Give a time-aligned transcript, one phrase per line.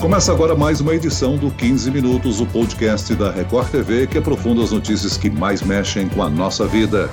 [0.00, 4.64] Começa agora mais uma edição do 15 Minutos, o podcast da Record TV que aprofunda
[4.64, 7.10] as notícias que mais mexem com a nossa vida.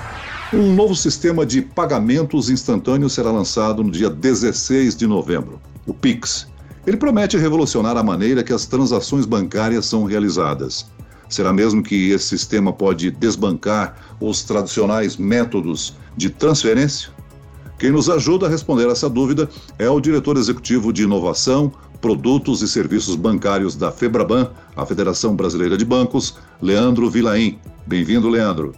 [0.54, 6.48] Um novo sistema de pagamentos instantâneos será lançado no dia 16 de novembro, o Pix.
[6.86, 10.86] Ele promete revolucionar a maneira que as transações bancárias são realizadas.
[11.28, 17.10] Será mesmo que esse sistema pode desbancar os tradicionais métodos de transferência?
[17.78, 19.48] Quem nos ajuda a responder essa dúvida
[19.78, 21.70] é o diretor executivo de inovação,
[22.00, 27.58] produtos e serviços bancários da Febraban, a Federação Brasileira de Bancos, Leandro Vilaim.
[27.86, 28.74] Bem-vindo, Leandro.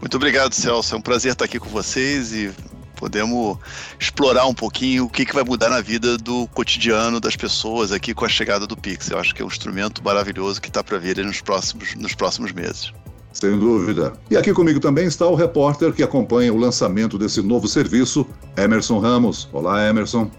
[0.00, 0.94] Muito obrigado, Celso.
[0.94, 2.52] É um prazer estar aqui com vocês e
[2.96, 3.58] podemos
[3.98, 8.14] explorar um pouquinho o que, que vai mudar na vida do cotidiano das pessoas aqui
[8.14, 9.10] com a chegada do Pix.
[9.10, 12.52] Eu acho que é um instrumento maravilhoso que está para vir nos próximos, nos próximos
[12.52, 12.92] meses.
[13.32, 14.12] Sem dúvida.
[14.30, 18.26] E aqui comigo também está o repórter que acompanha o lançamento desse novo serviço,
[18.56, 19.48] Emerson Ramos.
[19.52, 20.30] Olá, Emerson.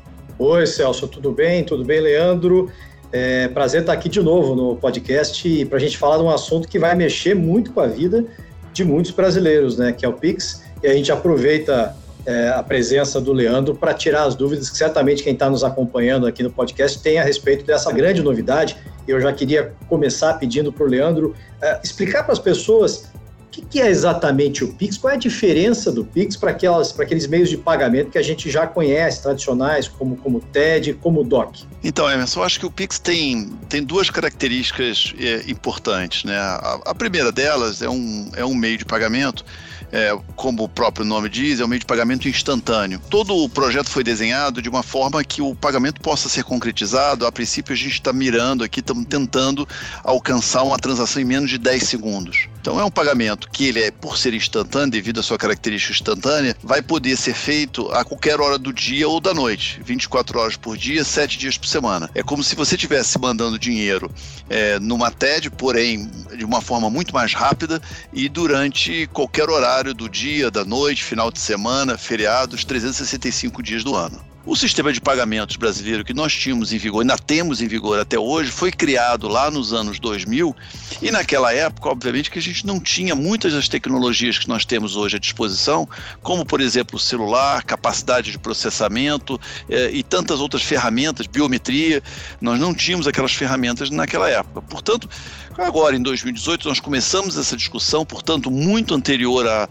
[0.46, 1.64] Oi, Celso, tudo bem?
[1.64, 2.70] Tudo bem, Leandro?
[3.14, 6.68] É prazer estar aqui de novo no podcast para a gente falar de um assunto
[6.68, 8.26] que vai mexer muito com a vida
[8.74, 9.94] de muitos brasileiros, né?
[9.94, 10.62] Que é o Pix.
[10.84, 15.24] E a gente aproveita é, a presença do Leandro para tirar as dúvidas que certamente
[15.24, 18.76] quem está nos acompanhando aqui no podcast tem a respeito dessa grande novidade.
[19.08, 23.10] Eu já queria começar pedindo para o Leandro é, explicar para as pessoas
[23.54, 27.50] que, que, é exatamente o Pix, qual é a diferença do Pix para aqueles meios
[27.50, 31.66] de pagamento que a gente já conhece, tradicionais, como, como TED, como o DOC.
[31.84, 36.24] Então, Emerson, eu acho que o Pix tem, tem duas características é, importantes.
[36.24, 36.36] Né?
[36.36, 39.46] A, a, primeira delas é um, é um meio de pagamento
[39.94, 43.00] é, como o próprio nome diz, é um meio de pagamento instantâneo.
[43.12, 47.28] Todo o projeto foi desenhado de uma forma que o pagamento possa ser concretizado.
[47.28, 49.68] A princípio, a gente está mirando aqui, estamos tentando
[50.04, 52.48] alcançar uma transação em menos de 10 segundos.
[52.60, 56.56] Então, é um pagamento que ele é, por ser instantâneo, devido à sua característica instantânea,
[56.64, 60.76] vai poder ser feito a qualquer hora do dia ou da noite, 24 horas por
[60.76, 62.10] dia, 7 dias por semana.
[62.16, 64.10] É como se você estivesse mandando dinheiro
[64.50, 69.94] é, numa TED, porém de uma forma muito mais rápida e durante qualquer horário horário
[69.94, 74.24] do dia, da noite, final de semana, feriados, 365 dias do ano.
[74.46, 78.20] O sistema de pagamentos brasileiro que nós tínhamos em vigor, ainda temos em vigor até
[78.20, 80.54] hoje, foi criado lá nos anos 2000
[81.02, 84.98] e naquela época, obviamente, que a gente não tinha muitas das tecnologias que nós temos
[84.98, 85.88] hoje à disposição,
[86.22, 89.40] como, por exemplo, o celular, capacidade de processamento
[89.70, 92.04] eh, e tantas outras ferramentas, biometria.
[92.42, 94.62] Nós não tínhamos aquelas ferramentas naquela época.
[94.64, 95.10] Portanto,
[95.58, 99.70] agora em 2018 nós começamos essa discussão, portanto, muito anterior à,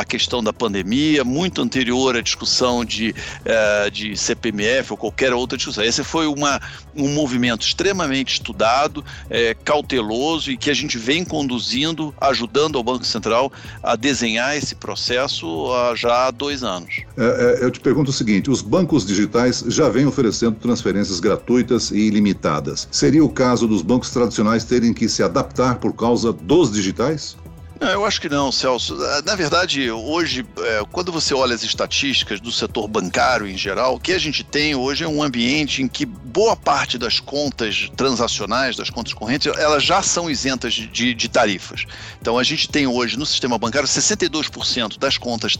[0.00, 3.14] à, questão da pandemia, muito anterior à discussão de.
[3.44, 5.84] Eh, de CPMF ou qualquer outra discussão.
[5.84, 6.60] Esse foi uma,
[6.94, 13.04] um movimento extremamente estudado, é, cauteloso e que a gente vem conduzindo, ajudando ao Banco
[13.04, 17.02] Central a desenhar esse processo há já dois anos.
[17.16, 21.90] É, é, eu te pergunto o seguinte: os bancos digitais já vêm oferecendo transferências gratuitas
[21.90, 22.88] e ilimitadas.
[22.90, 27.36] Seria o caso dos bancos tradicionais terem que se adaptar por causa dos digitais?
[27.80, 28.94] Não, eu acho que não, Celso.
[29.02, 33.94] Ah, na verdade, hoje, é, quando você olha as estatísticas do setor bancário em geral,
[33.94, 37.90] o que a gente tem hoje é um ambiente em que boa parte das contas
[37.96, 41.86] transacionais, das contas correntes, elas já são isentas de, de tarifas.
[42.20, 45.56] Então, a gente tem hoje no sistema bancário 62% das contas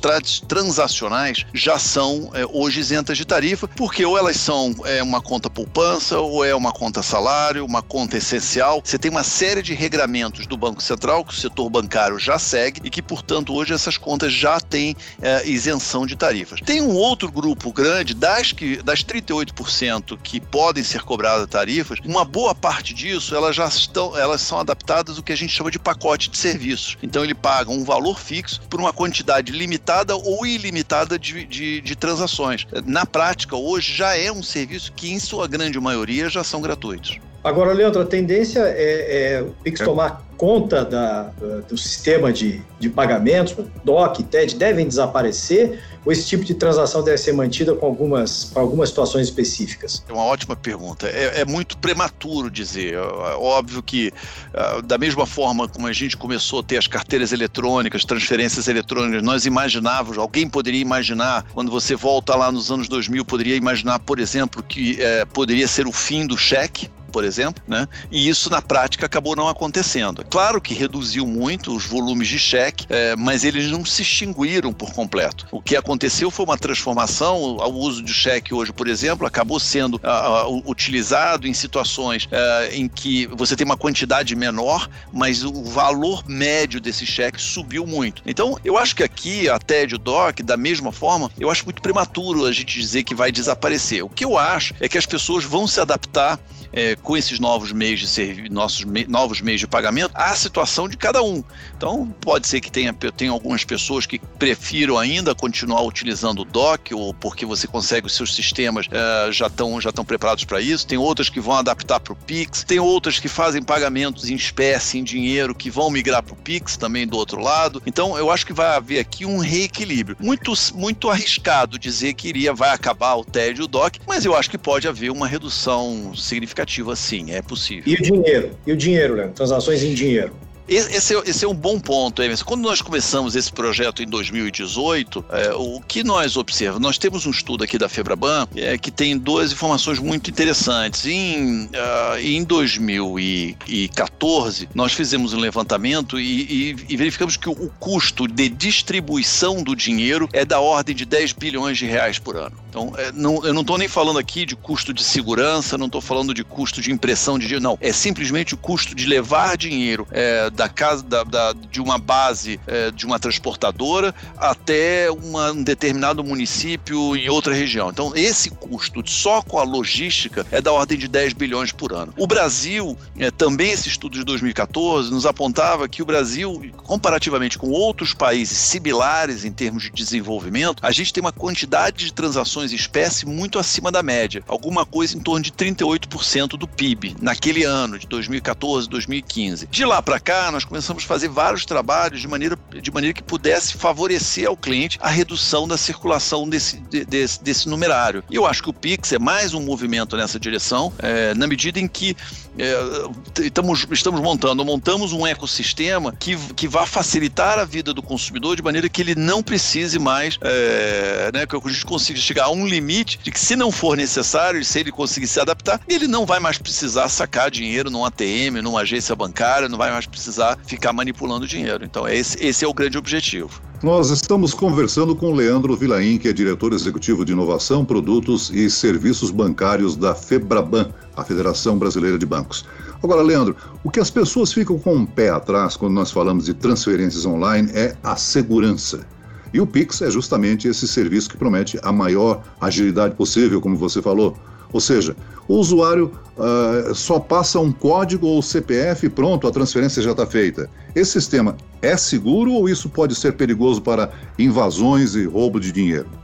[0.47, 5.49] transacionais já são é, hoje isentas de tarifa, porque ou elas são é, uma conta
[5.49, 8.83] poupança, ou é uma conta salário, uma conta essencial.
[8.85, 12.81] Você tem uma série de regramentos do Banco Central que o setor bancário já segue
[12.85, 16.61] e que, portanto, hoje essas contas já têm é, isenção de tarifas.
[16.61, 22.25] Tem um outro grupo grande, das, que, das 38% que podem ser cobradas tarifas, uma
[22.25, 25.79] boa parte disso elas já estão, elas são adaptadas ao que a gente chama de
[25.79, 26.97] pacote de serviços.
[27.03, 31.97] Então ele paga um valor fixo por uma quantidade limitada ou ilimitada de, de, de
[31.97, 32.67] transações.
[32.85, 37.19] Na prática, hoje já é um serviço que, em sua grande maioria, já são gratuitos.
[37.43, 39.85] Agora, Leandro, a tendência é, é o Pix é.
[39.85, 41.25] tomar conta da,
[41.69, 47.19] do sistema de, de pagamentos, DOC, TED, devem desaparecer ou esse tipo de transação deve
[47.19, 50.03] ser mantida com algumas, para algumas situações específicas?
[50.09, 51.07] É uma ótima pergunta.
[51.07, 52.95] É, é muito prematuro dizer.
[52.95, 54.13] É, é óbvio que,
[54.55, 59.23] uh, da mesma forma como a gente começou a ter as carteiras eletrônicas, transferências eletrônicas,
[59.23, 64.19] nós imaginávamos, alguém poderia imaginar, quando você volta lá nos anos 2000, poderia imaginar, por
[64.19, 67.87] exemplo, que uh, poderia ser o fim do cheque por exemplo, né?
[68.11, 70.25] E isso na prática acabou não acontecendo.
[70.29, 74.93] Claro que reduziu muito os volumes de cheque, é, mas eles não se extinguiram por
[74.93, 75.47] completo.
[75.51, 77.41] O que aconteceu foi uma transformação.
[77.41, 82.89] O uso de cheque hoje, por exemplo, acabou sendo a, utilizado em situações é, em
[82.89, 88.23] que você tem uma quantidade menor, mas o valor médio desse cheque subiu muito.
[88.27, 92.45] Então, eu acho que aqui a TED DOC, da mesma forma, eu acho muito prematuro
[92.45, 94.05] a gente dizer que vai desaparecer.
[94.05, 96.39] O que eu acho é que as pessoas vão se adaptar
[96.73, 100.89] é, com esses novos meios de serviço, nossos me, novos meios de pagamento, a situação
[100.89, 101.43] de cada um.
[101.77, 106.95] Então, pode ser que tenha, tenha algumas pessoas que prefiram ainda continuar utilizando o DOC,
[106.95, 110.87] ou porque você consegue os seus sistemas uh, já estão já preparados para isso.
[110.87, 114.99] Tem outras que vão adaptar para o Pix, tem outras que fazem pagamentos em espécie,
[114.99, 117.83] em dinheiro, que vão migrar para o Pix também do outro lado.
[117.87, 120.17] Então, eu acho que vai haver aqui um reequilíbrio.
[120.21, 124.35] Muito, muito arriscado dizer que iria vai acabar o TED e o DOC, mas eu
[124.35, 127.85] acho que pode haver uma redução significativa sim, é possível.
[127.87, 128.51] E o dinheiro?
[128.67, 129.35] E o dinheiro, Leandro?
[129.35, 130.33] Transações em dinheiro?
[130.69, 132.45] Esse é, esse é, um bom ponto, Emerson.
[132.45, 136.83] Quando nós começamos esse projeto em 2018, é, o que nós observamos?
[136.83, 141.07] Nós temos um estudo aqui da Febraban é, que tem duas informações muito interessantes.
[141.07, 148.29] Em, uh, em 2014, nós fizemos um levantamento e, e, e, verificamos que o custo
[148.29, 152.57] de distribuição do dinheiro é da ordem de 10 bilhões de reais por ano.
[152.69, 156.01] Então, é, não, eu não estou nem falando aqui de custo de segurança, não estou
[156.01, 157.77] falando de custo de impressão de dinheiro, não.
[157.81, 162.61] É simplesmente o custo de levar dinheiro é, da casa da, da, de uma base
[162.67, 167.89] é, de uma transportadora até uma, um determinado município em outra região.
[167.89, 172.13] Então, esse custo só com a logística é da ordem de 10 bilhões por ano.
[172.15, 177.71] O Brasil, é, também esse estudo de 2014, nos apontava que o Brasil, comparativamente com
[177.71, 183.25] outros países similares em termos de desenvolvimento, a gente tem uma quantidade de transações espécie
[183.25, 188.07] muito acima da média, alguma coisa em torno de 38% do PIB naquele ano de
[188.07, 189.67] 2014, 2015.
[189.71, 193.23] De lá para cá, nós começamos a fazer vários trabalhos de maneira, de maneira que
[193.23, 198.23] pudesse favorecer ao cliente a redução da circulação desse, desse, desse numerário.
[198.31, 201.79] E eu acho que o Pix é mais um movimento nessa direção, é, na medida
[201.79, 202.17] em que
[202.59, 208.57] é, estamos, estamos montando, montamos um ecossistema que, que vá facilitar a vida do consumidor
[208.57, 212.51] de maneira que ele não precise mais, é, né, que a gente consiga chegar a
[212.51, 216.27] um limite de que se não for necessário, se ele conseguir se adaptar, ele não
[216.27, 220.57] vai mais precisar sacar dinheiro num ATM, numa agência bancária, não vai mais precisar precisar
[220.67, 221.85] ficar manipulando dinheiro.
[221.85, 223.61] Então, esse, esse é o grande objetivo.
[223.83, 229.31] Nós estamos conversando com Leandro Vilaim, que é diretor executivo de inovação, produtos e serviços
[229.31, 232.65] bancários da FEBRABAN, a Federação Brasileira de Bancos.
[233.03, 236.45] Agora, Leandro, o que as pessoas ficam com o um pé atrás quando nós falamos
[236.45, 239.07] de transferências online é a segurança.
[239.53, 244.01] E o Pix é justamente esse serviço que promete a maior agilidade possível, como você
[244.01, 244.37] falou.
[244.73, 245.17] Ou seja,
[245.49, 250.27] o usuário uh, só passa um código ou CPF e pronto, a transferência já está
[250.27, 250.71] feita.
[250.95, 256.20] Esse sistema é seguro ou isso pode ser perigoso para invasões e roubo de dinheiro?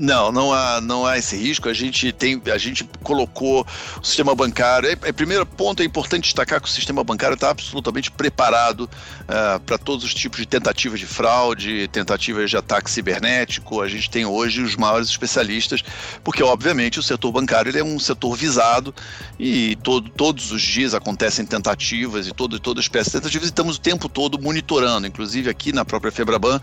[0.00, 1.68] Não, não há, não há esse risco.
[1.68, 3.66] A gente tem, a gente colocou
[4.00, 4.88] o sistema bancário.
[4.88, 9.60] É, é, primeiro ponto é importante destacar que o sistema bancário está absolutamente preparado uh,
[9.60, 13.82] para todos os tipos de tentativas de fraude, tentativas de ataque cibernético.
[13.82, 15.84] A gente tem hoje os maiores especialistas,
[16.24, 18.94] porque obviamente o setor bancário é um setor visado
[19.38, 23.48] e todo, todos os dias acontecem tentativas e todo, toda espécie de tentativas.
[23.48, 25.06] E estamos o tempo todo monitorando.
[25.06, 26.58] Inclusive aqui na própria Febraban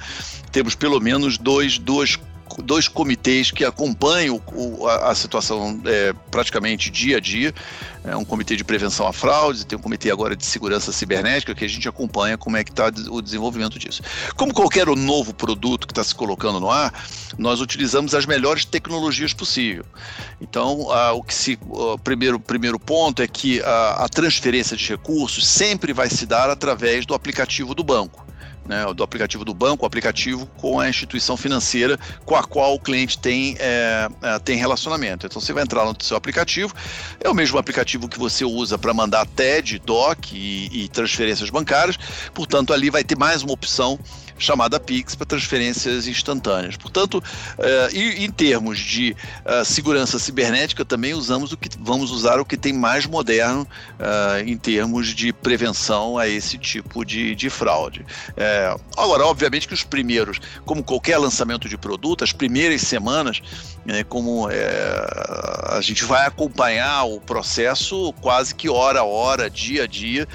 [0.51, 2.18] temos pelo menos dois, duas
[2.64, 7.54] dois comitês que acompanham o, a, a, situação é, praticamente dia a dia.
[8.04, 11.66] É um comitê de prevenção a fraudes, tem um comitê agora de segurança cibernética que
[11.66, 14.02] a gente acompanha como é que está o desenvolvimento disso.
[14.36, 16.94] Como qualquer novo produto que está se colocando no ar,
[17.38, 19.86] nós utilizamos as melhores tecnologias possível.
[20.40, 21.60] Então, a, o que se
[22.04, 27.06] primeiro primeiro ponto é que a, a transferência de recursos sempre vai se dar através
[27.06, 28.28] do aplicativo do banco
[28.68, 32.80] né, do aplicativo do banco, o aplicativo com a instituição financeira com a qual o
[32.80, 35.26] cliente tem, é, é, tem relacionamento.
[35.26, 36.74] Então você vai entrar no seu aplicativo,
[37.19, 41.97] é o mesmo aplicativo que você usa para mandar TED, DOC e, e transferências bancárias,
[42.33, 44.00] portanto ali vai ter mais uma opção
[44.38, 46.78] chamada Pix para transferências instantâneas.
[46.78, 49.16] Portanto, uh, e em termos de
[49.46, 53.68] uh, segurança cibernética, também usamos o que vamos usar o que tem mais moderno
[54.00, 58.06] uh, em termos de prevenção a esse tipo de, de fraude.
[58.96, 63.42] agora, obviamente que os primeiros, como qualquer lançamento de produto, as primeiras semanas,
[63.86, 69.88] né, como a gente vai acompanhar o processo quase que hora a hora, dia a
[69.88, 70.28] dia,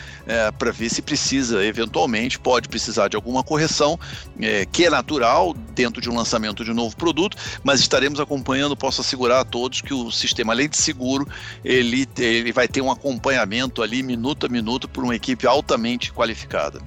[0.59, 3.99] para ver se precisa, eventualmente, pode precisar de alguma correção
[4.41, 8.77] é, que é natural dentro de um lançamento de um novo produto, mas estaremos acompanhando,
[8.77, 11.27] posso assegurar a todos que o sistema, além de seguro,
[11.65, 16.81] ele, ele vai ter um acompanhamento ali minuto a minuto por uma equipe altamente qualificada.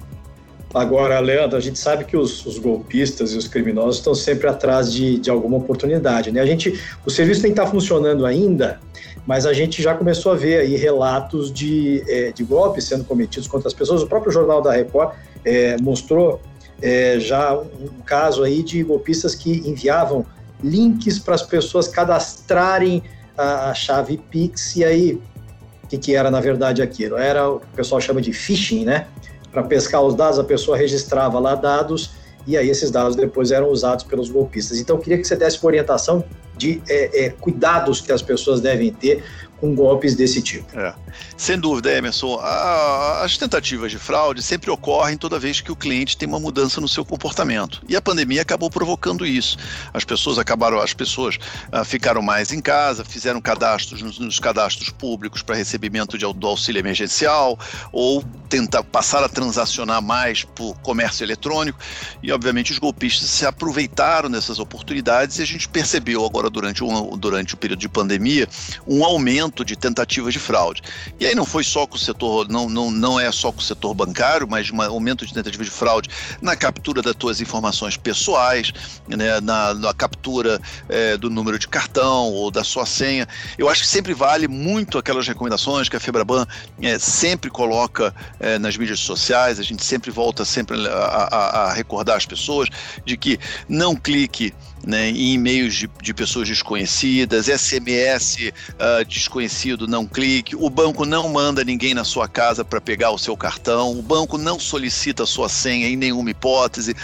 [0.76, 4.92] Agora, Leandro, a gente sabe que os, os, golpistas e os criminosos estão sempre atrás
[4.92, 6.38] de, de alguma oportunidade, né?
[6.38, 8.78] A gente, o serviço nem está funcionando ainda,
[9.26, 13.48] mas a gente já começou a ver aí relatos de, é, de golpes sendo cometidos
[13.48, 14.02] contra as pessoas.
[14.02, 15.14] O próprio Jornal da Record
[15.46, 16.42] é, mostrou
[16.82, 20.26] é, já um caso aí de golpistas que enviavam
[20.62, 23.02] links para as pessoas cadastrarem
[23.34, 25.18] a, a, chave Pix e aí
[25.84, 27.16] O que, que era, na verdade, aquilo?
[27.16, 29.06] Era o que o pessoal chama de phishing, né?
[29.56, 32.10] Para pescar os dados, a pessoa registrava lá dados
[32.46, 34.78] e aí esses dados depois eram usados pelos golpistas.
[34.78, 36.22] Então, eu queria que você desse uma orientação
[36.58, 39.24] de é, é, cuidados que as pessoas devem ter
[39.60, 40.78] com golpes desse tipo.
[40.78, 40.94] É.
[41.36, 42.38] Sem dúvida, Emerson.
[42.40, 46.80] A, as tentativas de fraude sempre ocorrem toda vez que o cliente tem uma mudança
[46.80, 47.82] no seu comportamento.
[47.88, 49.56] E a pandemia acabou provocando isso.
[49.92, 51.38] As pessoas acabaram, as pessoas
[51.72, 56.46] ah, ficaram mais em casa, fizeram cadastros nos, nos cadastros públicos para recebimento de, do
[56.46, 57.58] auxílio emergencial
[57.92, 61.78] ou tentar passar a transacionar mais por comércio eletrônico.
[62.22, 67.16] E obviamente os golpistas se aproveitaram dessas oportunidades e a gente percebeu agora durante, um,
[67.16, 68.48] durante o período de pandemia
[68.86, 70.82] um aumento aumento de tentativas de fraude.
[71.18, 73.62] E aí não foi só com o setor, não, não, não é só com o
[73.62, 76.08] setor bancário, mas um aumento de tentativas de fraude
[76.42, 78.72] na captura das tuas informações pessoais,
[79.08, 83.26] né, na, na captura é, do número de cartão ou da sua senha.
[83.56, 86.46] Eu acho que sempre vale muito aquelas recomendações que a Febraban
[86.82, 91.72] é, sempre coloca é, nas mídias sociais, a gente sempre volta sempre a, a, a
[91.72, 92.68] recordar as pessoas
[93.04, 93.38] de que
[93.68, 94.52] não clique
[94.84, 100.54] né, em e-mails de, de, pessoas desconhecidas, SMS uh, ah, desconhecido, não clique.
[100.54, 104.38] O banco não manda ninguém na sua casa para pegar o seu cartão, o banco
[104.38, 106.94] não solicita a sua senha em nenhuma hipótese.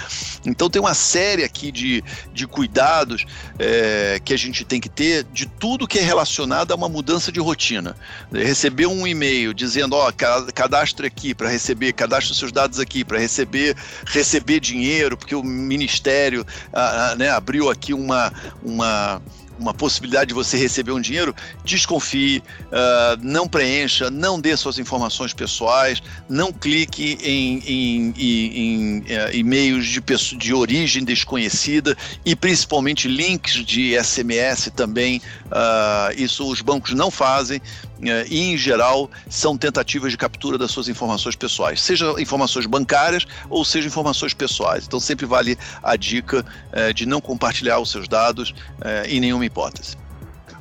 [0.44, 3.24] Então, tem uma série aqui de, de cuidados
[3.58, 7.32] é, que a gente tem que ter de tudo que é relacionado a uma mudança
[7.32, 7.96] de rotina.
[8.32, 10.12] Receber um e-mail dizendo: Ó,
[10.54, 13.76] cadastre aqui para receber, cadastre seus dados aqui para receber,
[14.06, 19.23] receber dinheiro, porque o ministério uh, né, abriu aqui uma, uma,
[19.59, 25.33] uma possibilidade de você receber um dinheiro, desconfie, uh, não preencha, não dê suas informações
[25.33, 30.02] pessoais, não clique em, em, em, em uh, e-mails de,
[30.37, 35.21] de origem desconhecida e principalmente links de SMS também.
[35.47, 37.61] Uh, isso os bancos não fazem.
[38.02, 43.26] Eh, e, em geral, são tentativas de captura das suas informações pessoais, seja informações bancárias
[43.49, 44.85] ou seja informações pessoais.
[44.87, 49.47] Então, sempre vale a dica eh, de não compartilhar os seus dados eh, em nenhuma
[49.47, 49.97] hipótese.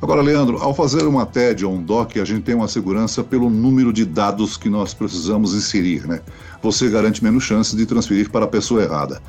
[0.01, 3.51] Agora, Leandro, ao fazer uma TED ou um DOC, a gente tem uma segurança pelo
[3.51, 6.21] número de dados que nós precisamos inserir, né?
[6.63, 9.21] Você garante menos chance de transferir para a pessoa errada.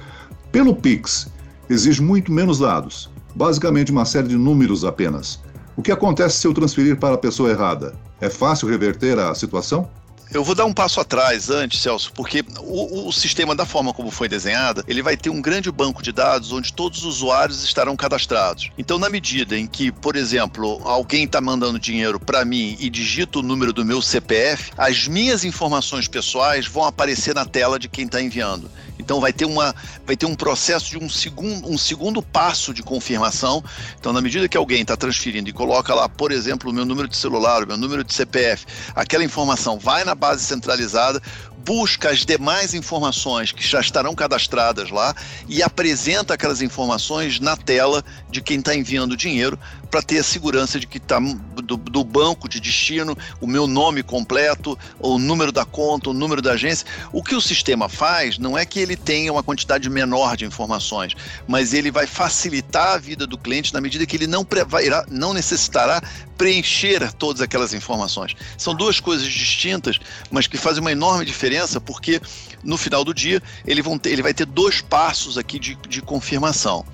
[0.51, 1.31] Pelo Pix,
[1.69, 5.41] exige muito menos dados, basicamente uma série de números apenas.
[5.77, 7.95] O que acontece se eu transferir para a pessoa errada?
[8.21, 9.89] É fácil reverter a situação?
[10.33, 14.11] Eu vou dar um passo atrás antes, Celso, porque o, o, sistema, da forma como
[14.11, 17.95] foi desenhada, ele vai ter um grande banco de dados onde todos os usuários estarão
[17.97, 18.71] cadastrados.
[18.79, 23.41] Então, na medida em que, por exemplo, alguém está mandando dinheiro para mim e digita
[23.41, 28.07] o número do meu CPF, as minhas informações pessoais vão aparecer na tela de quem
[28.07, 28.71] está enviando.
[29.13, 29.75] Então vai ter, uma,
[30.07, 33.63] vai ter um processo de um segundo, um segundo passo de confirmação.
[34.01, 37.07] Então, na medida que alguém está transferindo e coloca lá, por exemplo, o meu número
[37.07, 38.65] de celular, o meu número de CPF,
[38.97, 41.21] aquela informação vai na base centralizada,
[41.63, 45.15] busca as demais informações que já estarão cadastradas lá
[45.47, 49.59] e apresenta aquelas informações na tela de quem está enviando o dinheiro
[49.91, 51.21] para ter a segurança de que está
[51.63, 56.43] do, do, banco de destino, o meu nome completo, o número da conta, o número
[56.43, 56.87] da agência.
[57.13, 61.15] O que o sistema faz não é que ele tenha uma quantidade menor de informações,
[61.47, 65.33] mas ele vai facilitar a vida do cliente na medida que ele não, vai, não
[65.33, 66.03] necessitará
[66.37, 68.35] preencher todas aquelas informações.
[68.59, 69.99] São duas coisas distintas,
[70.31, 72.21] mas que fazem uma enorme diferença, porque
[72.65, 76.85] no final do dia ele, ter, ele vai ter dois passos aqui de, de confirmação.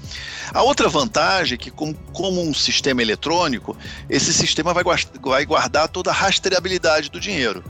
[0.53, 3.77] A outra vantagem é que, como, como um sistema eletrônico,
[4.09, 4.85] esse sistema vai,
[5.21, 7.65] vai guardar toda a rastreabilidade do dinheiro.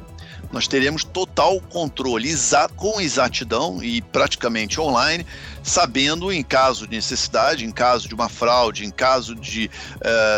[0.51, 2.35] Nós teremos total controle
[2.75, 5.27] com exatidão e praticamente online,
[5.63, 9.71] sabendo em caso de necessidade, em caso de uma fraude, em caso de,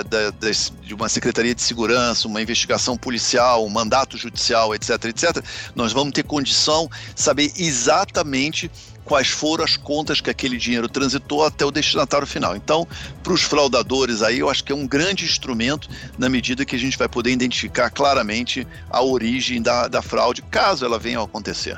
[0.08, 0.50] da,
[0.82, 5.44] de uma secretaria de segurança, uma investigação policial, um mandato judicial, etc, etc,
[5.76, 8.68] nós vamos ter condição saber exatamente
[9.10, 12.54] quais foram as contas que aquele dinheiro transitou até o destinatário final.
[12.54, 12.86] Então,
[13.24, 16.78] para os fraudadores aí, eu acho que é um grande instrumento na medida que a
[16.78, 21.76] gente vai poder identificar claramente a origem da, da fraude, caso ela venha a acontecer.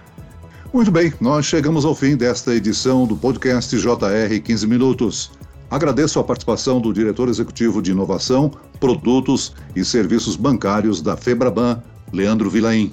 [0.74, 5.30] Muito bem, nós chegamos ao fim desta edição do podcast JR 15 Minutos.
[5.70, 12.50] Agradeço a participação do diretor executivo de inovação, produtos e serviços bancários da Febraban, Leandro
[12.50, 12.92] Vilaim.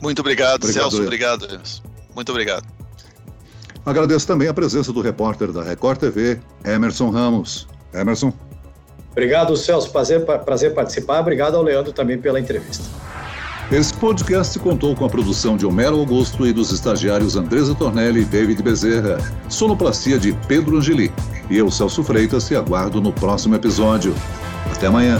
[0.00, 1.02] Muito obrigado, obrigado Celso.
[1.02, 1.60] Obrigado.
[2.14, 2.77] Muito obrigado.
[3.88, 7.66] Agradeço também a presença do repórter da Record TV, Emerson Ramos.
[7.94, 8.30] Emerson.
[9.12, 9.90] Obrigado, Celso.
[9.90, 11.20] Prazer, prazer participar.
[11.20, 12.84] Obrigado ao Leandro também pela entrevista.
[13.72, 18.24] Esse podcast contou com a produção de Homero Augusto e dos estagiários Andresa Tornelli e
[18.26, 19.16] David Bezerra,
[19.48, 21.10] sonoplastia de Pedro Angeli.
[21.48, 24.14] E eu, Celso Freitas, te aguardo no próximo episódio.
[24.70, 25.18] Até amanhã.